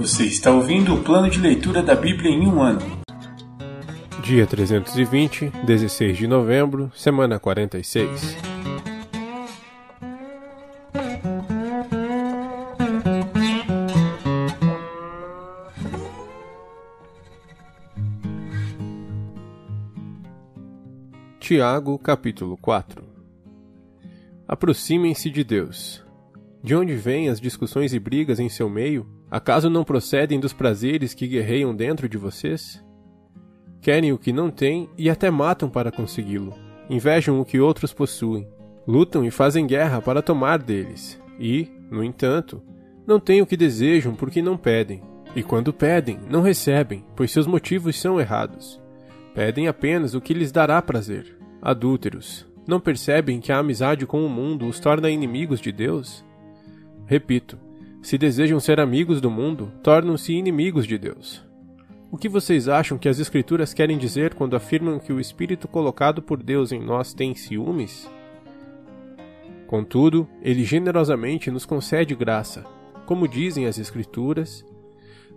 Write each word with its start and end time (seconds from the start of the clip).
Você 0.00 0.24
está 0.24 0.50
ouvindo 0.50 0.94
o 0.94 1.04
plano 1.04 1.28
de 1.28 1.38
leitura 1.38 1.82
da 1.82 1.94
Bíblia 1.94 2.30
em 2.30 2.46
um 2.46 2.62
ano. 2.62 2.80
Dia 4.22 4.46
320, 4.46 5.50
16 5.66 6.16
de 6.16 6.26
novembro, 6.26 6.90
semana 6.94 7.38
46. 7.38 8.34
Tiago, 21.38 21.98
capítulo 21.98 22.56
4 22.56 23.04
Aproximem-se 24.48 25.28
de 25.28 25.44
Deus. 25.44 26.02
De 26.64 26.74
onde 26.74 26.94
vêm 26.94 27.28
as 27.28 27.38
discussões 27.38 27.92
e 27.92 27.98
brigas 27.98 28.40
em 28.40 28.48
seu 28.48 28.70
meio? 28.70 29.19
Acaso 29.30 29.70
não 29.70 29.84
procedem 29.84 30.40
dos 30.40 30.52
prazeres 30.52 31.14
que 31.14 31.28
guerreiam 31.28 31.74
dentro 31.74 32.08
de 32.08 32.18
vocês? 32.18 32.84
Querem 33.80 34.12
o 34.12 34.18
que 34.18 34.32
não 34.32 34.50
têm 34.50 34.88
e 34.98 35.08
até 35.08 35.30
matam 35.30 35.70
para 35.70 35.92
consegui-lo. 35.92 36.52
Invejam 36.88 37.40
o 37.40 37.44
que 37.44 37.60
outros 37.60 37.92
possuem. 37.92 38.48
Lutam 38.86 39.24
e 39.24 39.30
fazem 39.30 39.66
guerra 39.66 40.02
para 40.02 40.20
tomar 40.20 40.58
deles. 40.58 41.20
E, 41.38 41.70
no 41.90 42.02
entanto, 42.02 42.60
não 43.06 43.20
têm 43.20 43.40
o 43.40 43.46
que 43.46 43.56
desejam 43.56 44.14
porque 44.14 44.42
não 44.42 44.56
pedem. 44.56 45.00
E 45.34 45.44
quando 45.44 45.72
pedem, 45.72 46.18
não 46.28 46.42
recebem, 46.42 47.04
pois 47.14 47.30
seus 47.30 47.46
motivos 47.46 47.98
são 48.00 48.20
errados. 48.20 48.80
Pedem 49.32 49.68
apenas 49.68 50.12
o 50.12 50.20
que 50.20 50.34
lhes 50.34 50.50
dará 50.50 50.82
prazer. 50.82 51.38
Adúlteros, 51.62 52.46
não 52.66 52.80
percebem 52.80 53.40
que 53.40 53.52
a 53.52 53.58
amizade 53.58 54.06
com 54.06 54.26
o 54.26 54.28
mundo 54.28 54.66
os 54.66 54.80
torna 54.80 55.08
inimigos 55.08 55.60
de 55.60 55.70
Deus? 55.70 56.24
Repito, 57.06 57.56
se 58.02 58.16
desejam 58.16 58.58
ser 58.58 58.80
amigos 58.80 59.20
do 59.20 59.30
mundo, 59.30 59.72
tornam-se 59.82 60.32
inimigos 60.32 60.86
de 60.86 60.96
Deus. 60.96 61.44
O 62.10 62.16
que 62.16 62.28
vocês 62.28 62.68
acham 62.68 62.98
que 62.98 63.08
as 63.08 63.20
Escrituras 63.20 63.72
querem 63.72 63.96
dizer 63.96 64.34
quando 64.34 64.56
afirmam 64.56 64.98
que 64.98 65.12
o 65.12 65.20
Espírito 65.20 65.68
colocado 65.68 66.20
por 66.20 66.42
Deus 66.42 66.72
em 66.72 66.80
nós 66.80 67.14
tem 67.14 67.34
ciúmes? 67.34 68.10
Contudo, 69.66 70.26
ele 70.42 70.64
generosamente 70.64 71.50
nos 71.50 71.64
concede 71.64 72.14
graça. 72.16 72.64
Como 73.06 73.28
dizem 73.28 73.66
as 73.66 73.78
Escrituras, 73.78 74.64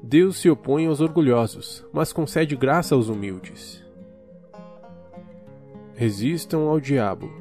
Deus 0.02 0.38
se 0.38 0.50
opõe 0.50 0.88
aos 0.88 1.00
orgulhosos, 1.00 1.86
mas 1.94 2.11
concede 2.11 2.56
graça 2.56 2.95
aos 2.95 3.08
humildes. 3.08 3.84
Resistam 5.94 6.61
ao 6.61 6.80
diabo. 6.80 7.31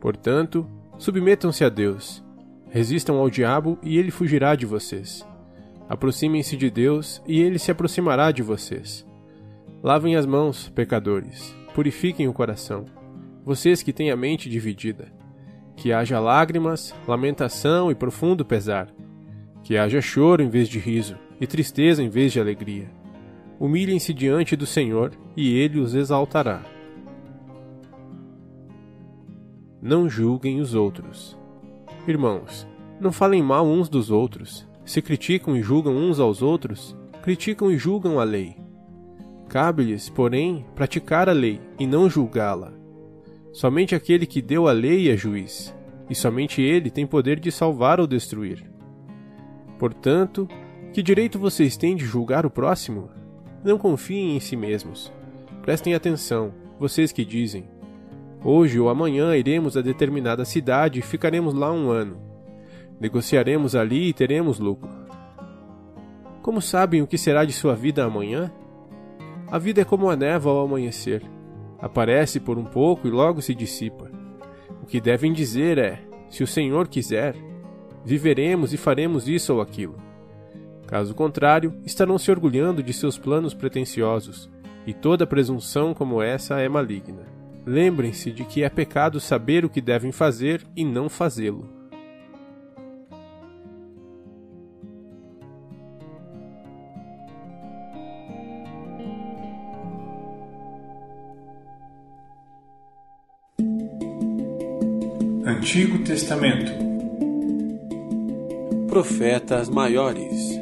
Portanto, 0.00 0.66
submetam-se 0.98 1.64
a 1.64 1.68
Deus. 1.68 2.22
Resistam 2.72 3.16
ao 3.16 3.30
diabo 3.30 3.78
e 3.82 3.98
ele 3.98 4.10
fugirá 4.10 4.56
de 4.56 4.66
vocês. 4.66 5.24
Aproximem-se 5.88 6.56
de 6.56 6.70
Deus 6.70 7.22
e 7.26 7.40
ele 7.40 7.58
se 7.58 7.70
aproximará 7.70 8.32
de 8.32 8.42
vocês. 8.42 9.06
Lavem 9.82 10.16
as 10.16 10.26
mãos, 10.26 10.68
pecadores. 10.70 11.54
Purifiquem 11.74 12.26
o 12.26 12.32
coração. 12.32 12.84
Vocês 13.44 13.82
que 13.82 13.92
têm 13.92 14.10
a 14.10 14.16
mente 14.16 14.48
dividida. 14.48 15.12
Que 15.76 15.92
haja 15.92 16.18
lágrimas, 16.18 16.94
lamentação 17.06 17.90
e 17.90 17.94
profundo 17.94 18.44
pesar. 18.44 18.88
Que 19.62 19.76
haja 19.76 20.00
choro 20.00 20.42
em 20.42 20.48
vez 20.48 20.68
de 20.68 20.78
riso 20.78 21.16
e 21.40 21.46
tristeza 21.46 22.02
em 22.02 22.08
vez 22.08 22.32
de 22.32 22.40
alegria. 22.40 22.90
Humilhem-se 23.60 24.12
diante 24.14 24.56
do 24.56 24.66
Senhor 24.66 25.12
e 25.36 25.54
ele 25.56 25.78
os 25.78 25.94
exaltará. 25.94 26.62
não 29.82 30.08
julguem 30.08 30.60
os 30.60 30.76
outros. 30.76 31.36
Irmãos, 32.06 32.66
não 33.00 33.12
falem 33.12 33.42
mal 33.42 33.64
uns 33.64 33.88
dos 33.88 34.10
outros. 34.10 34.66
Se 34.84 35.00
criticam 35.00 35.56
e 35.56 35.62
julgam 35.62 35.96
uns 35.96 36.18
aos 36.18 36.42
outros, 36.42 36.96
criticam 37.22 37.70
e 37.70 37.78
julgam 37.78 38.18
a 38.18 38.24
lei. 38.24 38.56
Cabe-lhes, 39.48 40.08
porém, 40.08 40.66
praticar 40.74 41.28
a 41.28 41.32
lei 41.32 41.60
e 41.78 41.86
não 41.86 42.10
julgá-la. 42.10 42.72
Somente 43.52 43.94
aquele 43.94 44.26
que 44.26 44.42
deu 44.42 44.66
a 44.66 44.72
lei 44.72 45.10
é 45.10 45.16
juiz, 45.16 45.72
e 46.10 46.14
somente 46.14 46.60
ele 46.60 46.90
tem 46.90 47.06
poder 47.06 47.38
de 47.38 47.52
salvar 47.52 48.00
ou 48.00 48.06
destruir. 48.06 48.64
Portanto, 49.78 50.48
que 50.92 51.02
direito 51.02 51.38
vocês 51.38 51.76
têm 51.76 51.94
de 51.94 52.04
julgar 52.04 52.44
o 52.44 52.50
próximo? 52.50 53.10
Não 53.62 53.78
confiem 53.78 54.36
em 54.36 54.40
si 54.40 54.56
mesmos. 54.56 55.12
Prestem 55.62 55.94
atenção, 55.94 56.52
vocês 56.80 57.12
que 57.12 57.24
dizem: 57.24 57.64
Hoje 58.44 58.80
ou 58.80 58.88
amanhã 58.88 59.36
iremos 59.36 59.76
a 59.76 59.80
determinada 59.80 60.44
cidade 60.44 60.98
e 60.98 61.02
ficaremos 61.02 61.54
lá 61.54 61.72
um 61.72 61.90
ano. 61.90 62.20
Negociaremos 63.00 63.76
ali 63.76 64.08
e 64.08 64.12
teremos 64.12 64.58
lucro. 64.58 64.90
Como 66.42 66.60
sabem 66.60 67.02
o 67.02 67.06
que 67.06 67.16
será 67.16 67.44
de 67.44 67.52
sua 67.52 67.74
vida 67.76 68.04
amanhã? 68.04 68.50
A 69.48 69.58
vida 69.58 69.82
é 69.82 69.84
como 69.84 70.10
a 70.10 70.16
névoa 70.16 70.54
ao 70.54 70.64
amanhecer. 70.64 71.22
Aparece 71.78 72.40
por 72.40 72.58
um 72.58 72.64
pouco 72.64 73.06
e 73.06 73.10
logo 73.10 73.40
se 73.40 73.54
dissipa. 73.54 74.10
O 74.82 74.86
que 74.86 75.00
devem 75.00 75.32
dizer 75.32 75.78
é: 75.78 76.00
se 76.28 76.42
o 76.42 76.46
Senhor 76.46 76.88
quiser, 76.88 77.36
viveremos 78.04 78.72
e 78.72 78.76
faremos 78.76 79.28
isso 79.28 79.54
ou 79.54 79.60
aquilo. 79.60 79.94
Caso 80.86 81.14
contrário, 81.14 81.74
estarão 81.84 82.18
se 82.18 82.30
orgulhando 82.30 82.82
de 82.82 82.92
seus 82.92 83.16
planos 83.16 83.54
pretensiosos, 83.54 84.50
e 84.86 84.92
toda 84.92 85.26
presunção 85.26 85.94
como 85.94 86.20
essa 86.20 86.60
é 86.60 86.68
maligna. 86.68 87.41
Lembrem-se 87.64 88.32
de 88.32 88.44
que 88.44 88.64
é 88.64 88.68
pecado 88.68 89.20
saber 89.20 89.64
o 89.64 89.70
que 89.70 89.80
devem 89.80 90.10
fazer 90.10 90.62
e 90.76 90.84
não 90.84 91.08
fazê-lo. 91.08 91.82
Antigo 105.44 106.02
Testamento 106.04 106.72
Profetas 108.88 109.68
Maiores 109.68 110.61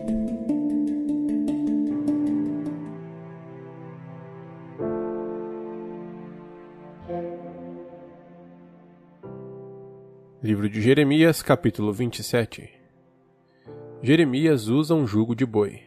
Livro 10.50 10.68
de 10.68 10.82
Jeremias, 10.82 11.42
capítulo 11.42 11.92
27 11.92 12.68
Jeremias 14.02 14.66
usa 14.66 14.96
um 14.96 15.06
jugo 15.06 15.32
de 15.32 15.46
boi. 15.46 15.80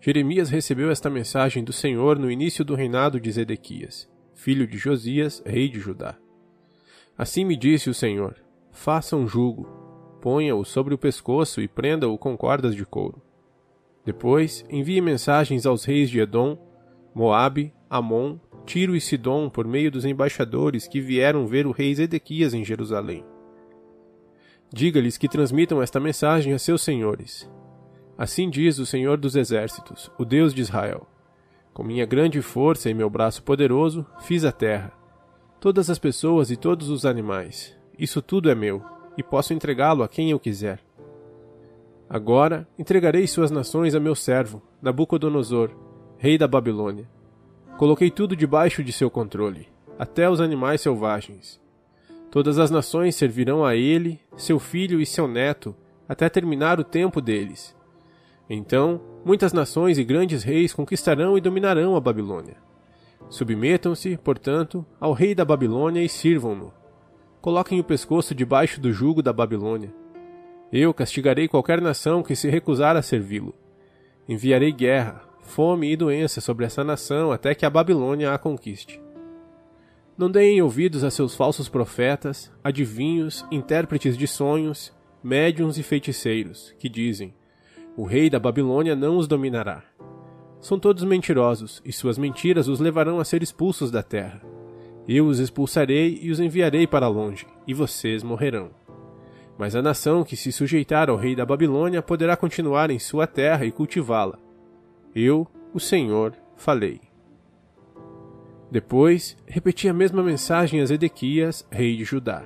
Jeremias 0.00 0.48
recebeu 0.48 0.90
esta 0.90 1.10
mensagem 1.10 1.62
do 1.62 1.74
Senhor 1.74 2.18
no 2.18 2.30
início 2.30 2.64
do 2.64 2.74
reinado 2.74 3.20
de 3.20 3.30
Zedequias, 3.30 4.10
filho 4.32 4.66
de 4.66 4.78
Josias, 4.78 5.42
rei 5.44 5.68
de 5.68 5.78
Judá. 5.78 6.16
Assim 7.14 7.44
me 7.44 7.54
disse 7.54 7.90
o 7.90 7.94
Senhor: 7.94 8.34
Faça 8.70 9.14
um 9.14 9.28
jugo, 9.28 9.66
ponha-o 10.22 10.64
sobre 10.64 10.94
o 10.94 10.98
pescoço 10.98 11.60
e 11.60 11.68
prenda-o 11.68 12.16
com 12.16 12.34
cordas 12.34 12.74
de 12.74 12.86
couro. 12.86 13.20
Depois, 14.06 14.64
envie 14.70 15.02
mensagens 15.02 15.66
aos 15.66 15.84
reis 15.84 16.08
de 16.08 16.18
Edom, 16.18 16.56
Moabe, 17.14 17.74
Amon, 17.90 18.38
Tiro 18.64 18.94
e 18.94 19.00
Sidom 19.00 19.50
por 19.50 19.66
meio 19.66 19.90
dos 19.90 20.04
embaixadores 20.04 20.86
que 20.86 21.00
vieram 21.00 21.46
ver 21.46 21.66
o 21.66 21.72
rei 21.72 21.94
Zedequias 21.94 22.54
em 22.54 22.64
Jerusalém. 22.64 23.24
Diga-lhes 24.72 25.18
que 25.18 25.28
transmitam 25.28 25.82
esta 25.82 26.00
mensagem 26.00 26.52
a 26.52 26.58
seus 26.58 26.82
senhores. 26.82 27.50
Assim 28.16 28.48
diz 28.48 28.78
o 28.78 28.86
Senhor 28.86 29.18
dos 29.18 29.36
Exércitos, 29.36 30.10
o 30.18 30.24
Deus 30.24 30.54
de 30.54 30.62
Israel: 30.62 31.06
Com 31.74 31.82
minha 31.82 32.06
grande 32.06 32.40
força 32.40 32.88
e 32.88 32.94
meu 32.94 33.10
braço 33.10 33.42
poderoso, 33.42 34.06
fiz 34.20 34.44
a 34.44 34.52
terra, 34.52 34.92
todas 35.60 35.90
as 35.90 35.98
pessoas 35.98 36.50
e 36.50 36.56
todos 36.56 36.88
os 36.88 37.04
animais. 37.04 37.76
Isso 37.98 38.22
tudo 38.22 38.48
é 38.48 38.54
meu, 38.54 38.82
e 39.18 39.22
posso 39.22 39.52
entregá-lo 39.52 40.02
a 40.02 40.08
quem 40.08 40.30
eu 40.30 40.38
quiser. 40.38 40.78
Agora 42.08 42.66
entregarei 42.78 43.26
suas 43.26 43.50
nações 43.50 43.94
a 43.94 44.00
meu 44.00 44.14
servo, 44.14 44.62
Nabucodonosor, 44.80 45.70
rei 46.16 46.38
da 46.38 46.46
Babilônia 46.46 47.08
Coloquei 47.76 48.10
tudo 48.10 48.36
debaixo 48.36 48.82
de 48.84 48.92
seu 48.92 49.10
controle, 49.10 49.68
até 49.98 50.28
os 50.28 50.40
animais 50.40 50.80
selvagens. 50.80 51.60
Todas 52.30 52.58
as 52.58 52.70
nações 52.70 53.16
servirão 53.16 53.64
a 53.64 53.74
ele, 53.76 54.20
seu 54.36 54.58
filho 54.58 55.00
e 55.00 55.06
seu 55.06 55.26
neto, 55.26 55.74
até 56.08 56.28
terminar 56.28 56.78
o 56.78 56.84
tempo 56.84 57.20
deles. 57.20 57.76
Então, 58.48 59.00
muitas 59.24 59.52
nações 59.52 59.98
e 59.98 60.04
grandes 60.04 60.42
reis 60.42 60.72
conquistarão 60.72 61.36
e 61.36 61.40
dominarão 61.40 61.96
a 61.96 62.00
Babilônia. 62.00 62.56
Submetam-se, 63.28 64.16
portanto, 64.18 64.84
ao 65.00 65.12
rei 65.12 65.34
da 65.34 65.44
Babilônia 65.44 66.02
e 66.02 66.08
sirvam-no. 66.08 66.72
Coloquem 67.40 67.80
o 67.80 67.84
pescoço 67.84 68.34
debaixo 68.34 68.80
do 68.80 68.92
jugo 68.92 69.22
da 69.22 69.32
Babilônia. 69.32 69.92
Eu 70.72 70.92
castigarei 70.92 71.48
qualquer 71.48 71.80
nação 71.80 72.22
que 72.22 72.36
se 72.36 72.48
recusar 72.48 72.96
a 72.96 73.02
servi-lo. 73.02 73.54
Enviarei 74.28 74.70
guerra, 74.70 75.22
fome 75.42 75.92
e 75.92 75.96
doença 75.96 76.40
sobre 76.40 76.64
essa 76.64 76.82
nação 76.82 77.30
até 77.30 77.54
que 77.54 77.66
a 77.66 77.70
Babilônia 77.70 78.32
a 78.32 78.38
conquiste. 78.38 79.00
Não 80.16 80.30
deem 80.30 80.62
ouvidos 80.62 81.04
a 81.04 81.10
seus 81.10 81.34
falsos 81.34 81.68
profetas, 81.68 82.50
adivinhos, 82.62 83.44
intérpretes 83.50 84.16
de 84.16 84.26
sonhos, 84.26 84.92
médiums 85.22 85.78
e 85.78 85.82
feiticeiros, 85.82 86.74
que 86.78 86.88
dizem: 86.88 87.34
O 87.96 88.04
rei 88.04 88.28
da 88.28 88.38
Babilônia 88.38 88.94
não 88.94 89.16
os 89.16 89.26
dominará. 89.26 89.82
São 90.60 90.78
todos 90.78 91.02
mentirosos, 91.02 91.82
e 91.84 91.92
suas 91.92 92.16
mentiras 92.16 92.68
os 92.68 92.78
levarão 92.78 93.18
a 93.18 93.24
ser 93.24 93.42
expulsos 93.42 93.90
da 93.90 94.02
terra. 94.02 94.40
Eu 95.08 95.26
os 95.26 95.40
expulsarei 95.40 96.20
e 96.22 96.30
os 96.30 96.38
enviarei 96.38 96.86
para 96.86 97.08
longe, 97.08 97.46
e 97.66 97.74
vocês 97.74 98.22
morrerão. 98.22 98.70
Mas 99.58 99.74
a 99.74 99.82
nação 99.82 100.22
que 100.22 100.36
se 100.36 100.52
sujeitar 100.52 101.10
ao 101.10 101.16
rei 101.16 101.34
da 101.34 101.44
Babilônia 101.44 102.00
poderá 102.00 102.36
continuar 102.36 102.90
em 102.90 102.98
sua 102.98 103.26
terra 103.26 103.64
e 103.64 103.72
cultivá-la. 103.72 104.38
Eu, 105.14 105.46
o 105.74 105.78
Senhor, 105.78 106.34
falei. 106.56 107.00
Depois, 108.70 109.36
repeti 109.46 109.86
a 109.88 109.92
mesma 109.92 110.22
mensagem 110.22 110.80
a 110.80 110.86
Zedequias, 110.86 111.66
rei 111.70 111.96
de 111.96 112.04
Judá. 112.04 112.42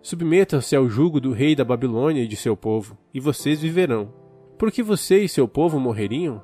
Submetam-se 0.00 0.76
ao 0.76 0.88
jugo 0.88 1.20
do 1.20 1.32
rei 1.32 1.56
da 1.56 1.64
Babilônia 1.64 2.22
e 2.22 2.28
de 2.28 2.36
seu 2.36 2.56
povo, 2.56 2.96
e 3.12 3.18
vocês 3.18 3.60
viverão. 3.60 4.12
Porque 4.56 4.80
você 4.80 5.24
e 5.24 5.28
seu 5.28 5.48
povo 5.48 5.80
morreriam? 5.80 6.40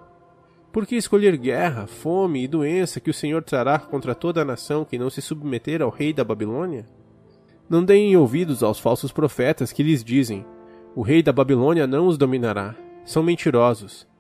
Por 0.73 0.85
que 0.85 0.97
escolher 0.97 1.37
guerra, 1.37 1.87
fome 1.87 2.43
e 2.43 2.49
doença 2.49 2.99
que 2.99 3.11
o 3.11 3.15
Senhor 3.15 3.45
trará 3.45 3.79
contra 3.79 4.17
toda 4.17 4.43
a 4.43 4.45
nação 4.45 4.85
que 4.85 4.99
não 4.99 5.09
se 5.09 5.23
submeter 5.23 5.81
ao 5.81 5.91
rei 5.91 6.13
da 6.13 6.25
Babilônia? 6.25 6.85
Não 7.71 7.85
deem 7.85 8.17
ouvidos 8.17 8.63
aos 8.63 8.81
falsos 8.81 9.13
profetas 9.13 9.71
que 9.71 9.85
lhes 9.85 10.03
dizem: 10.03 10.45
O 10.97 11.03
rei 11.03 11.23
da 11.23 11.33
Babilônia 11.33 11.87
não 11.87 12.09
os 12.09 12.19
dominará. 12.19 12.75
São 13.05 13.23
mentirosos. 13.23 14.11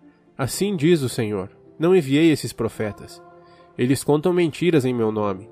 Assim 0.42 0.74
diz 0.74 1.02
o 1.02 1.08
Senhor: 1.08 1.50
Não 1.78 1.94
enviei 1.94 2.32
esses 2.32 2.52
profetas. 2.52 3.22
Eles 3.78 4.02
contam 4.02 4.32
mentiras 4.32 4.84
em 4.84 4.92
meu 4.92 5.12
nome. 5.12 5.48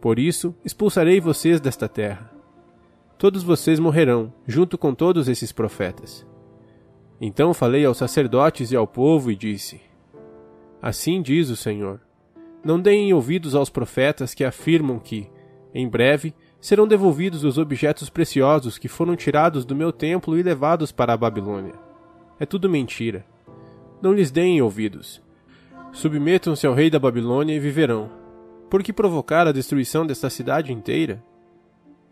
Por 0.00 0.16
isso, 0.16 0.54
expulsarei 0.64 1.18
vocês 1.18 1.60
desta 1.60 1.88
terra. 1.88 2.30
Todos 3.18 3.42
vocês 3.42 3.80
morrerão, 3.80 4.32
junto 4.46 4.78
com 4.78 4.94
todos 4.94 5.26
esses 5.26 5.50
profetas. 5.50 6.24
Então 7.20 7.52
falei 7.52 7.84
aos 7.84 7.96
sacerdotes 7.96 8.70
e 8.70 8.76
ao 8.76 8.86
povo 8.86 9.32
e 9.32 9.34
disse: 9.34 9.80
Assim 10.80 11.20
diz 11.20 11.50
o 11.50 11.56
Senhor: 11.56 12.00
Não 12.64 12.80
deem 12.80 13.12
ouvidos 13.12 13.56
aos 13.56 13.68
profetas 13.68 14.34
que 14.34 14.44
afirmam 14.44 15.00
que, 15.00 15.28
em 15.74 15.88
breve, 15.88 16.32
serão 16.60 16.86
devolvidos 16.86 17.42
os 17.42 17.58
objetos 17.58 18.08
preciosos 18.08 18.78
que 18.78 18.86
foram 18.86 19.16
tirados 19.16 19.64
do 19.64 19.74
meu 19.74 19.90
templo 19.90 20.38
e 20.38 20.44
levados 20.44 20.92
para 20.92 21.12
a 21.12 21.16
Babilônia. 21.16 21.74
É 22.38 22.46
tudo 22.46 22.70
mentira. 22.70 23.26
Não 24.00 24.12
lhes 24.12 24.30
deem 24.30 24.62
ouvidos. 24.62 25.20
Submetam-se 25.92 26.66
ao 26.66 26.74
rei 26.74 26.90
da 26.90 26.98
Babilônia 26.98 27.54
e 27.54 27.60
viverão. 27.60 28.10
Por 28.70 28.82
que 28.82 28.92
provocar 28.92 29.46
a 29.46 29.52
destruição 29.52 30.06
desta 30.06 30.30
cidade 30.30 30.72
inteira? 30.72 31.22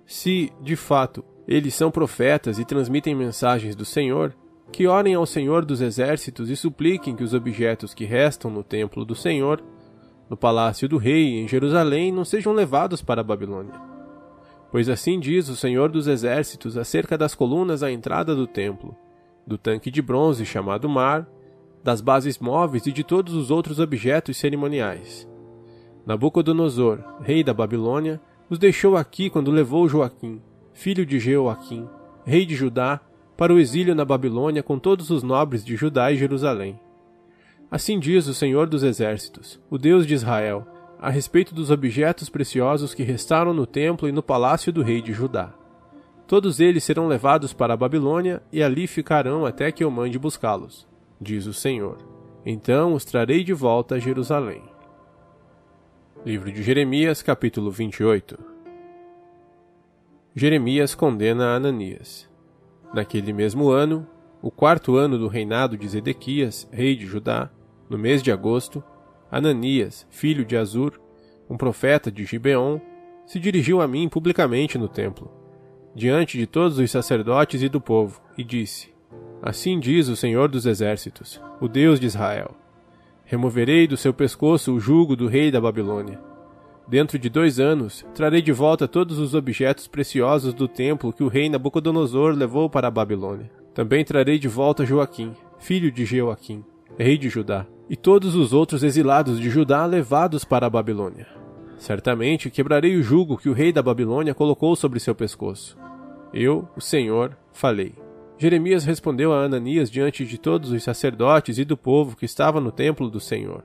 Se, 0.06 0.52
de 0.60 0.74
fato, 0.74 1.24
eles 1.46 1.74
são 1.74 1.90
profetas 1.90 2.58
e 2.58 2.64
transmitem 2.64 3.14
mensagens 3.14 3.76
do 3.76 3.84
Senhor, 3.84 4.34
que 4.72 4.86
orem 4.86 5.14
ao 5.14 5.26
Senhor 5.26 5.64
dos 5.64 5.80
exércitos 5.80 6.50
e 6.50 6.56
supliquem 6.56 7.14
que 7.14 7.22
os 7.22 7.34
objetos 7.34 7.94
que 7.94 8.04
restam 8.04 8.50
no 8.50 8.64
templo 8.64 9.04
do 9.04 9.14
Senhor, 9.14 9.62
no 10.28 10.36
palácio 10.36 10.88
do 10.88 10.96
rei 10.96 11.40
em 11.40 11.46
Jerusalém, 11.46 12.10
não 12.10 12.24
sejam 12.24 12.52
levados 12.52 13.00
para 13.00 13.20
a 13.20 13.24
Babilônia. 13.24 13.74
Pois 14.72 14.88
assim 14.88 15.20
diz 15.20 15.48
o 15.48 15.56
Senhor 15.56 15.88
dos 15.88 16.08
exércitos 16.08 16.76
acerca 16.76 17.16
das 17.16 17.34
colunas 17.34 17.82
à 17.82 17.92
entrada 17.92 18.34
do 18.34 18.46
templo, 18.46 18.96
do 19.46 19.56
tanque 19.56 19.90
de 19.90 20.02
bronze 20.02 20.44
chamado 20.44 20.88
Mar, 20.88 21.28
das 21.86 22.00
bases 22.00 22.40
móveis 22.40 22.84
e 22.88 22.90
de 22.90 23.04
todos 23.04 23.32
os 23.32 23.48
outros 23.48 23.78
objetos 23.78 24.36
cerimoniais. 24.38 25.24
Nabucodonosor, 26.04 26.98
rei 27.20 27.44
da 27.44 27.54
Babilônia, 27.54 28.20
os 28.50 28.58
deixou 28.58 28.96
aqui 28.96 29.30
quando 29.30 29.52
levou 29.52 29.88
Joaquim, 29.88 30.42
filho 30.74 31.06
de 31.06 31.20
Jeoaquim, 31.20 31.88
rei 32.24 32.44
de 32.44 32.56
Judá, 32.56 33.00
para 33.36 33.54
o 33.54 33.58
exílio 33.60 33.94
na 33.94 34.04
Babilônia 34.04 34.64
com 34.64 34.80
todos 34.80 35.10
os 35.10 35.22
nobres 35.22 35.64
de 35.64 35.76
Judá 35.76 36.10
e 36.10 36.16
Jerusalém. 36.16 36.80
Assim 37.70 38.00
diz 38.00 38.26
o 38.26 38.34
Senhor 38.34 38.66
dos 38.66 38.82
Exércitos, 38.82 39.60
o 39.70 39.78
Deus 39.78 40.04
de 40.08 40.14
Israel, 40.14 40.66
a 40.98 41.08
respeito 41.08 41.54
dos 41.54 41.70
objetos 41.70 42.28
preciosos 42.28 42.94
que 42.94 43.04
restaram 43.04 43.54
no 43.54 43.64
templo 43.64 44.08
e 44.08 44.12
no 44.12 44.24
palácio 44.24 44.72
do 44.72 44.82
rei 44.82 45.00
de 45.00 45.12
Judá. 45.12 45.54
Todos 46.26 46.58
eles 46.58 46.82
serão 46.82 47.06
levados 47.06 47.52
para 47.52 47.74
a 47.74 47.76
Babilônia 47.76 48.42
e 48.52 48.60
ali 48.60 48.88
ficarão 48.88 49.46
até 49.46 49.70
que 49.70 49.84
eu 49.84 49.90
mande 49.90 50.18
buscá-los, 50.18 50.84
diz 51.20 51.46
o 51.46 51.52
Senhor. 51.52 51.98
Então 52.44 52.94
os 52.94 53.04
trarei 53.04 53.42
de 53.42 53.52
volta 53.52 53.96
a 53.96 53.98
Jerusalém. 53.98 54.62
Livro 56.24 56.50
de 56.50 56.62
Jeremias, 56.62 57.22
capítulo 57.22 57.70
28 57.70 58.38
Jeremias 60.34 60.94
condena 60.94 61.54
Ananias. 61.54 62.28
Naquele 62.92 63.32
mesmo 63.32 63.70
ano, 63.70 64.06
o 64.42 64.50
quarto 64.50 64.96
ano 64.96 65.18
do 65.18 65.28
reinado 65.28 65.76
de 65.76 65.88
Zedequias, 65.88 66.68
rei 66.70 66.94
de 66.94 67.06
Judá, 67.06 67.50
no 67.88 67.96
mês 67.96 68.22
de 68.22 68.30
agosto, 68.30 68.82
Ananias, 69.30 70.06
filho 70.10 70.44
de 70.44 70.56
Azur, 70.56 71.00
um 71.48 71.56
profeta 71.56 72.10
de 72.10 72.24
Gibeon, 72.24 72.80
se 73.26 73.40
dirigiu 73.40 73.80
a 73.80 73.88
mim 73.88 74.08
publicamente 74.08 74.78
no 74.78 74.88
templo, 74.88 75.30
diante 75.94 76.38
de 76.38 76.46
todos 76.46 76.78
os 76.78 76.90
sacerdotes 76.90 77.62
e 77.62 77.68
do 77.68 77.80
povo, 77.80 78.20
e 78.36 78.44
disse: 78.44 78.95
Assim 79.42 79.78
diz 79.78 80.08
o 80.08 80.16
Senhor 80.16 80.48
dos 80.48 80.66
Exércitos, 80.66 81.40
o 81.60 81.68
Deus 81.68 82.00
de 82.00 82.06
Israel 82.06 82.54
Removerei 83.28 83.88
do 83.88 83.96
seu 83.96 84.14
pescoço 84.14 84.72
o 84.72 84.78
jugo 84.78 85.16
do 85.16 85.26
rei 85.26 85.50
da 85.50 85.60
Babilônia. 85.60 86.20
Dentro 86.86 87.18
de 87.18 87.28
dois 87.28 87.58
anos, 87.58 88.06
trarei 88.14 88.40
de 88.40 88.52
volta 88.52 88.86
todos 88.86 89.18
os 89.18 89.34
objetos 89.34 89.88
preciosos 89.88 90.54
do 90.54 90.68
templo 90.68 91.12
que 91.12 91.24
o 91.24 91.28
rei 91.28 91.48
Nabucodonosor 91.48 92.34
levou 92.36 92.70
para 92.70 92.86
a 92.86 92.90
Babilônia. 92.90 93.50
Também 93.74 94.04
trarei 94.04 94.38
de 94.38 94.46
volta 94.46 94.86
Joaquim, 94.86 95.32
filho 95.58 95.90
de 95.90 96.04
Jeoaquim, 96.04 96.64
rei 96.96 97.18
de 97.18 97.28
Judá, 97.28 97.66
e 97.90 97.96
todos 97.96 98.36
os 98.36 98.52
outros 98.52 98.84
exilados 98.84 99.40
de 99.40 99.50
Judá 99.50 99.84
levados 99.86 100.44
para 100.44 100.66
a 100.66 100.70
Babilônia. 100.70 101.26
Certamente 101.78 102.48
quebrarei 102.48 102.94
o 102.94 103.02
jugo 103.02 103.36
que 103.36 103.48
o 103.48 103.52
rei 103.52 103.72
da 103.72 103.82
Babilônia 103.82 104.34
colocou 104.34 104.76
sobre 104.76 105.00
seu 105.00 105.16
pescoço. 105.16 105.76
Eu, 106.32 106.68
o 106.76 106.80
Senhor, 106.80 107.36
falei. 107.52 108.05
Jeremias 108.38 108.84
respondeu 108.84 109.32
a 109.32 109.44
Ananias 109.44 109.90
diante 109.90 110.24
de 110.24 110.36
todos 110.36 110.70
os 110.70 110.82
sacerdotes 110.82 111.58
e 111.58 111.64
do 111.64 111.76
povo 111.76 112.16
que 112.16 112.26
estava 112.26 112.60
no 112.60 112.70
templo 112.70 113.08
do 113.08 113.18
Senhor. 113.18 113.64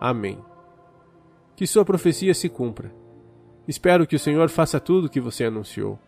Amém. 0.00 0.38
Que 1.54 1.66
sua 1.66 1.84
profecia 1.84 2.34
se 2.34 2.48
cumpra. 2.48 2.92
Espero 3.68 4.06
que 4.06 4.16
o 4.16 4.18
Senhor 4.18 4.48
faça 4.48 4.80
tudo 4.80 5.06
o 5.06 5.10
que 5.10 5.20
você 5.20 5.44
anunciou. 5.44 5.98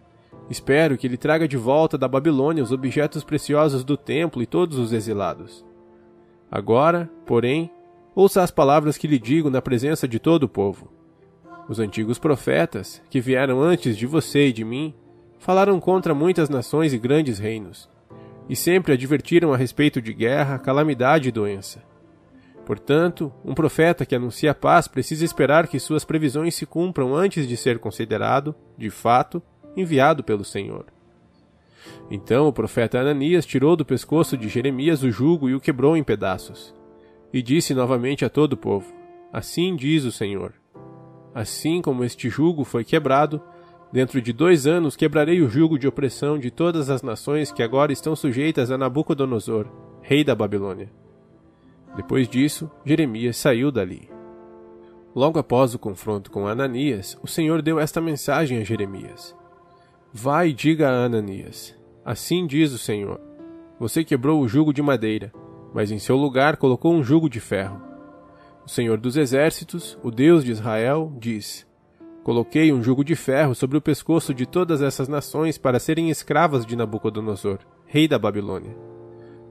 Espero 0.50 0.98
que 0.98 1.06
ele 1.06 1.16
traga 1.16 1.46
de 1.46 1.56
volta 1.56 1.96
da 1.96 2.08
Babilônia 2.08 2.62
os 2.62 2.72
objetos 2.72 3.22
preciosos 3.22 3.84
do 3.84 3.96
templo 3.96 4.42
e 4.42 4.46
todos 4.46 4.78
os 4.78 4.92
exilados. 4.92 5.64
Agora, 6.50 7.08
porém, 7.24 7.70
ouça 8.14 8.42
as 8.42 8.50
palavras 8.50 8.96
que 8.98 9.06
lhe 9.06 9.18
digo 9.18 9.48
na 9.48 9.62
presença 9.62 10.08
de 10.08 10.18
todo 10.18 10.44
o 10.44 10.48
povo. 10.48 10.90
Os 11.68 11.78
antigos 11.78 12.18
profetas, 12.18 13.02
que 13.10 13.20
vieram 13.20 13.60
antes 13.60 13.96
de 13.96 14.06
você 14.06 14.48
e 14.48 14.52
de 14.52 14.64
mim, 14.64 14.94
falaram 15.38 15.78
contra 15.80 16.14
muitas 16.14 16.48
nações 16.48 16.92
e 16.92 16.98
grandes 16.98 17.38
reinos, 17.38 17.88
e 18.48 18.56
sempre 18.56 18.92
advertiram 18.92 19.52
a 19.52 19.56
respeito 19.56 20.00
de 20.00 20.12
guerra, 20.12 20.58
calamidade 20.58 21.28
e 21.28 21.32
doença. 21.32 21.82
Portanto, 22.64 23.32
um 23.44 23.54
profeta 23.54 24.04
que 24.04 24.14
anuncia 24.14 24.54
paz 24.54 24.86
precisa 24.86 25.24
esperar 25.24 25.68
que 25.68 25.78
suas 25.78 26.04
previsões 26.04 26.54
se 26.54 26.66
cumpram 26.66 27.14
antes 27.14 27.48
de 27.48 27.56
ser 27.56 27.78
considerado, 27.78 28.54
de 28.76 28.90
fato, 28.90 29.42
enviado 29.74 30.22
pelo 30.22 30.44
Senhor. 30.44 30.84
Então 32.10 32.48
o 32.48 32.52
profeta 32.52 32.98
Ananias 32.98 33.46
tirou 33.46 33.76
do 33.76 33.84
pescoço 33.84 34.36
de 34.36 34.48
Jeremias 34.48 35.02
o 35.02 35.10
jugo 35.10 35.48
e 35.48 35.54
o 35.54 35.60
quebrou 35.60 35.96
em 35.96 36.04
pedaços. 36.04 36.74
E 37.32 37.42
disse 37.42 37.74
novamente 37.74 38.24
a 38.24 38.28
todo 38.28 38.54
o 38.54 38.56
povo: 38.56 38.92
Assim 39.32 39.76
diz 39.76 40.04
o 40.04 40.12
Senhor: 40.12 40.52
Assim 41.34 41.80
como 41.80 42.04
este 42.04 42.28
jugo 42.28 42.64
foi 42.64 42.84
quebrado, 42.84 43.42
Dentro 43.90 44.20
de 44.20 44.32
dois 44.32 44.66
anos 44.66 44.96
quebrarei 44.96 45.40
o 45.40 45.48
jugo 45.48 45.78
de 45.78 45.88
opressão 45.88 46.38
de 46.38 46.50
todas 46.50 46.90
as 46.90 47.02
nações 47.02 47.50
que 47.50 47.62
agora 47.62 47.92
estão 47.92 48.14
sujeitas 48.14 48.70
a 48.70 48.76
Nabucodonosor, 48.76 49.66
rei 50.02 50.22
da 50.22 50.34
Babilônia. 50.34 50.90
Depois 51.96 52.28
disso, 52.28 52.70
Jeremias 52.84 53.38
saiu 53.38 53.70
dali. 53.70 54.10
Logo 55.14 55.38
após 55.38 55.74
o 55.74 55.78
confronto 55.78 56.30
com 56.30 56.46
Ananias, 56.46 57.18
o 57.22 57.26
Senhor 57.26 57.62
deu 57.62 57.80
esta 57.80 58.00
mensagem 58.00 58.58
a 58.58 58.64
Jeremias: 58.64 59.34
Vai 60.12 60.50
e 60.50 60.52
diga 60.52 60.88
a 60.88 61.04
Ananias: 61.06 61.74
Assim 62.04 62.46
diz 62.46 62.72
o 62.72 62.78
Senhor: 62.78 63.18
Você 63.80 64.04
quebrou 64.04 64.42
o 64.42 64.48
jugo 64.48 64.72
de 64.72 64.82
madeira, 64.82 65.32
mas 65.72 65.90
em 65.90 65.98
seu 65.98 66.16
lugar 66.16 66.58
colocou 66.58 66.92
um 66.92 67.02
jugo 67.02 67.28
de 67.28 67.40
ferro. 67.40 67.80
O 68.66 68.68
Senhor 68.68 68.98
dos 68.98 69.16
Exércitos, 69.16 69.98
o 70.02 70.10
Deus 70.10 70.44
de 70.44 70.50
Israel, 70.52 71.10
diz: 71.18 71.66
Coloquei 72.28 72.70
um 72.74 72.82
jugo 72.82 73.02
de 73.02 73.16
ferro 73.16 73.54
sobre 73.54 73.78
o 73.78 73.80
pescoço 73.80 74.34
de 74.34 74.44
todas 74.44 74.82
essas 74.82 75.08
nações 75.08 75.56
para 75.56 75.78
serem 75.78 76.10
escravas 76.10 76.66
de 76.66 76.76
Nabucodonosor, 76.76 77.60
rei 77.86 78.06
da 78.06 78.18
Babilônia. 78.18 78.76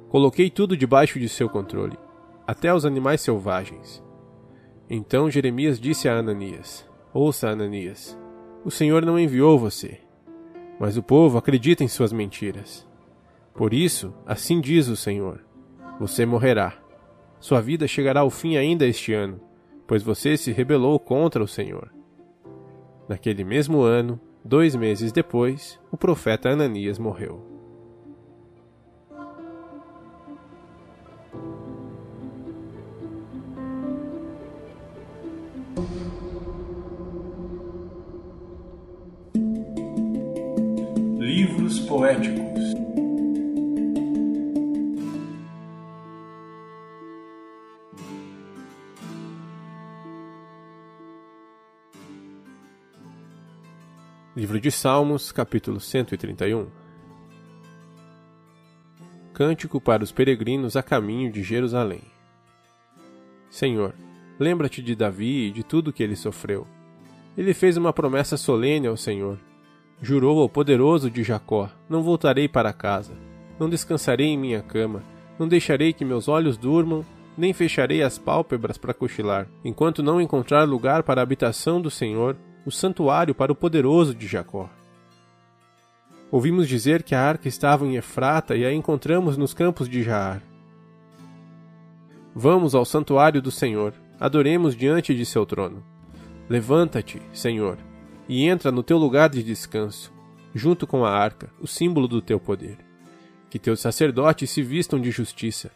Coloquei 0.10 0.52
tudo 0.52 0.78
debaixo 0.78 1.20
de 1.20 1.28
seu 1.28 1.50
controle, 1.50 1.98
até 2.46 2.72
os 2.72 2.86
animais 2.86 3.22
selvagens. 3.22 4.04
Então 4.88 5.28
Jeremias 5.28 5.80
disse 5.80 6.08
a 6.08 6.20
Ananias: 6.20 6.88
Ouça, 7.12 7.50
Ananias, 7.50 8.16
o 8.64 8.70
Senhor 8.70 9.04
não 9.04 9.18
enviou 9.18 9.58
você, 9.58 10.00
mas 10.80 10.98
o 10.98 11.02
povo 11.02 11.40
acredita 11.40 11.84
em 11.84 11.88
suas 11.88 12.14
mentiras. 12.14 12.88
Por 13.56 13.74
isso, 13.74 14.14
assim 14.24 14.62
diz 14.62 14.88
o 14.88 14.96
Senhor: 14.96 15.44
Você 16.00 16.28
morrerá. 16.28 16.78
Sua 17.40 17.60
vida 17.60 17.88
chegará 17.88 18.20
ao 18.20 18.30
fim 18.30 18.56
ainda 18.56 18.86
este 18.86 19.16
ano, 19.16 19.42
pois 19.88 20.04
você 20.04 20.38
se 20.38 20.52
rebelou 20.52 21.00
contra 21.00 21.44
o 21.44 21.48
Senhor. 21.48 21.97
Naquele 23.08 23.44
mesmo 23.46 23.82
ano, 23.82 24.20
dois 24.44 24.76
meses 24.76 25.14
depois, 25.14 25.80
o 25.90 25.96
profeta 25.96 26.50
Ananias 26.50 27.00
morreu. 27.00 27.42
Livros 41.18 41.80
poéticos 41.82 42.87
Livro 54.38 54.60
de 54.60 54.70
Salmos, 54.70 55.32
capítulo 55.32 55.80
131 55.80 56.68
Cântico 59.34 59.82
para 59.82 60.04
os 60.04 60.12
peregrinos 60.12 60.76
a 60.76 60.84
caminho 60.84 61.32
de 61.32 61.42
Jerusalém. 61.42 62.04
Senhor, 63.50 63.96
lembra-te 64.38 64.80
de 64.84 64.96
Davi 64.96 65.48
e 65.48 65.52
de 65.52 65.64
tudo 65.64 65.92
que 65.92 66.04
ele 66.04 66.16
sofreu. 66.16 66.68
Ele 67.36 67.52
fez 67.52 67.78
uma 67.78 67.92
promessa 67.92 68.38
solene 68.38 68.86
ao 68.86 68.96
Senhor. 68.96 69.40
Jurou 70.04 70.40
ao 70.40 70.48
poderoso 70.48 71.10
de 71.10 71.24
Jacó: 71.24 71.72
Não 71.90 72.04
voltarei 72.04 72.48
para 72.48 72.72
casa, 72.72 73.16
não 73.60 73.68
descansarei 73.68 74.28
em 74.28 74.38
minha 74.38 74.62
cama, 74.62 75.02
não 75.40 75.48
deixarei 75.48 75.94
que 75.94 76.06
meus 76.06 76.28
olhos 76.28 76.58
durmam, 76.58 77.04
nem 77.36 77.54
fecharei 77.54 78.04
as 78.04 78.20
pálpebras 78.20 78.78
para 78.78 78.94
cochilar, 78.94 79.48
enquanto 79.66 80.04
não 80.04 80.22
encontrar 80.22 80.64
lugar 80.66 81.02
para 81.02 81.22
a 81.22 81.24
habitação 81.24 81.82
do 81.82 81.90
Senhor 81.90 82.38
o 82.68 82.72
santuário 82.72 83.34
para 83.34 83.50
o 83.50 83.56
poderoso 83.56 84.14
de 84.14 84.28
Jacó. 84.28 84.70
Ouvimos 86.30 86.68
dizer 86.68 87.02
que 87.02 87.16
a 87.16 87.22
arca 87.22 87.48
estava 87.48 87.88
em 87.88 87.96
Efrata 87.96 88.58
e 88.58 88.66
a 88.66 88.74
encontramos 88.74 89.38
nos 89.38 89.54
campos 89.54 89.88
de 89.88 90.04
Jaar. 90.04 90.44
Vamos 92.36 92.76
ao 92.76 92.84
santuário 92.84 93.42
do 93.42 93.52
Senhor, 93.52 93.94
adoremos 94.20 94.76
diante 94.76 95.16
de 95.16 95.26
seu 95.26 95.46
trono. 95.46 95.82
Levanta-te, 96.50 97.22
Senhor, 97.32 97.78
e 98.28 98.44
entra 98.44 98.70
no 98.70 98.84
teu 98.84 98.98
lugar 98.98 99.30
de 99.30 99.42
descanso, 99.42 100.12
junto 100.54 100.86
com 100.86 101.06
a 101.06 101.10
arca, 101.10 101.50
o 101.62 101.68
símbolo 101.68 102.06
do 102.06 102.22
teu 102.22 102.38
poder. 102.38 102.80
Que 103.50 103.58
teus 103.58 103.80
sacerdotes 103.80 104.50
se 104.50 104.62
vistam 104.62 105.00
de 105.00 105.10
justiça, 105.10 105.72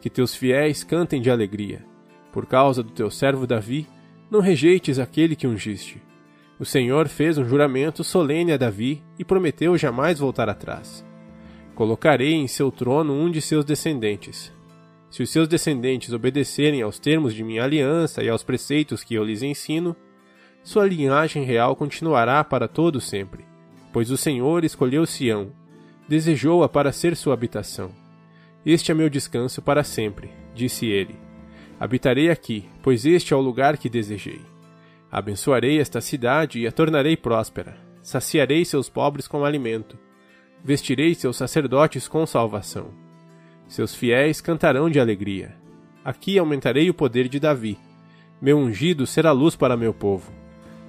que 0.00 0.08
teus 0.08 0.36
fiéis 0.36 0.84
cantem 0.84 1.20
de 1.20 1.32
alegria. 1.32 1.84
Por 2.30 2.46
causa 2.46 2.80
do 2.80 2.92
teu 2.92 3.10
servo 3.10 3.44
Davi, 3.44 3.88
não 4.30 4.38
rejeites 4.38 5.00
aquele 5.00 5.34
que 5.34 5.48
ungiste. 5.48 6.00
O 6.58 6.64
Senhor 6.64 7.06
fez 7.06 7.38
um 7.38 7.44
juramento 7.44 8.02
solene 8.02 8.52
a 8.52 8.56
Davi 8.56 9.02
e 9.16 9.24
prometeu 9.24 9.78
jamais 9.78 10.18
voltar 10.18 10.48
atrás. 10.48 11.04
Colocarei 11.74 12.34
em 12.34 12.48
seu 12.48 12.72
trono 12.72 13.12
um 13.12 13.30
de 13.30 13.40
seus 13.40 13.64
descendentes. 13.64 14.52
Se 15.08 15.22
os 15.22 15.30
seus 15.30 15.46
descendentes 15.46 16.12
obedecerem 16.12 16.82
aos 16.82 16.98
termos 16.98 17.32
de 17.32 17.44
minha 17.44 17.62
aliança 17.62 18.24
e 18.24 18.28
aos 18.28 18.42
preceitos 18.42 19.04
que 19.04 19.14
eu 19.14 19.22
lhes 19.22 19.42
ensino, 19.42 19.96
sua 20.64 20.84
linhagem 20.84 21.44
real 21.44 21.76
continuará 21.76 22.42
para 22.42 22.66
todo 22.66 23.00
sempre, 23.00 23.44
pois 23.92 24.10
o 24.10 24.16
Senhor 24.16 24.64
escolheu 24.64 25.06
Sião, 25.06 25.52
desejou-a 26.08 26.68
para 26.68 26.90
ser 26.90 27.14
sua 27.14 27.34
habitação. 27.34 27.92
Este 28.66 28.90
é 28.90 28.94
meu 28.94 29.08
descanso 29.08 29.62
para 29.62 29.84
sempre, 29.84 30.30
disse 30.54 30.86
ele. 30.86 31.14
Habitarei 31.78 32.28
aqui, 32.28 32.68
pois 32.82 33.06
este 33.06 33.32
é 33.32 33.36
o 33.36 33.40
lugar 33.40 33.78
que 33.78 33.88
desejei. 33.88 34.40
Abençoarei 35.10 35.80
esta 35.80 36.00
cidade 36.00 36.60
e 36.60 36.66
a 36.66 36.72
tornarei 36.72 37.16
próspera. 37.16 37.76
Saciarei 38.02 38.64
seus 38.64 38.88
pobres 38.88 39.26
com 39.26 39.44
alimento. 39.44 39.98
Vestirei 40.62 41.14
seus 41.14 41.36
sacerdotes 41.36 42.06
com 42.06 42.26
salvação. 42.26 42.88
Seus 43.66 43.94
fiéis 43.94 44.40
cantarão 44.40 44.90
de 44.90 45.00
alegria. 45.00 45.56
Aqui 46.04 46.38
aumentarei 46.38 46.90
o 46.90 46.94
poder 46.94 47.28
de 47.28 47.38
Davi. 47.38 47.78
Meu 48.40 48.58
ungido 48.58 49.06
será 49.06 49.32
luz 49.32 49.56
para 49.56 49.76
meu 49.76 49.94
povo. 49.94 50.32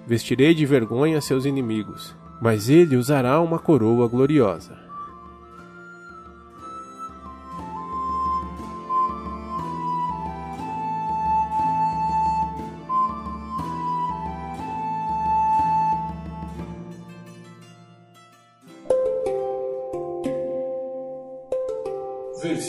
Vestirei 0.05 0.53
de 0.53 0.65
vergonha 0.65 1.21
seus 1.21 1.45
inimigos, 1.45 2.15
mas 2.41 2.69
ele 2.69 2.95
usará 2.95 3.39
uma 3.41 3.59
coroa 3.59 4.07
gloriosa. 4.07 4.88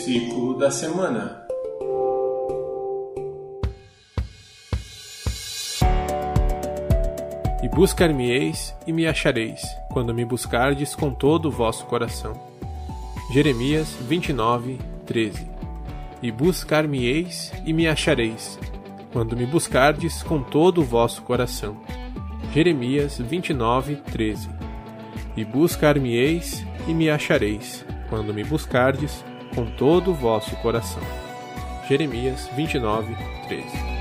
Versículo 0.03 0.57
da 0.57 0.71
semana. 0.71 1.45
E 7.61 7.69
buscar-me-eis 7.69 8.75
e 8.87 8.91
me 8.91 9.05
achareis, 9.05 9.61
quando 9.91 10.11
me 10.11 10.25
buscardes 10.25 10.95
com 10.95 11.11
todo 11.11 11.49
o 11.49 11.51
vosso 11.51 11.85
coração. 11.85 12.33
Jeremias 13.31 13.95
29, 14.07 14.79
13 15.05 15.47
E 16.23 16.31
buscar-me-eis 16.31 17.53
e 17.63 17.71
me 17.71 17.87
achareis, 17.87 18.57
quando 19.13 19.37
me 19.37 19.45
buscardes 19.45 20.23
com 20.23 20.41
todo 20.41 20.81
o 20.81 20.83
vosso 20.83 21.21
coração. 21.21 21.79
Jeremias 22.51 23.19
29, 23.19 23.97
13 24.11 24.49
E 25.37 25.45
buscar-me-eis 25.45 26.65
e 26.87 26.91
me 26.91 27.07
achareis, 27.07 27.85
quando 28.09 28.33
me 28.33 28.43
buscardes 28.43 29.23
com 29.55 29.65
todo 29.65 30.11
o 30.11 30.15
vosso 30.15 30.55
coração. 30.57 31.03
Jeremias 31.87 32.47
29, 32.55 33.15
13 33.47 34.00